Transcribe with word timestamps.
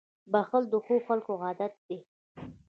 •بښل 0.31 0.63
د 0.69 0.73
ښو 0.85 0.95
خلکو 1.07 1.31
عادت 1.45 1.73
دی. 1.87 1.99